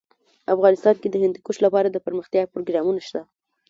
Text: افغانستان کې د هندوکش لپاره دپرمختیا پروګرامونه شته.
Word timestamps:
افغانستان 0.53 0.95
کې 1.01 1.07
د 1.09 1.15
هندوکش 1.23 1.57
لپاره 1.65 1.87
دپرمختیا 1.89 2.43
پروګرامونه 2.53 2.99
شته. 3.07 3.21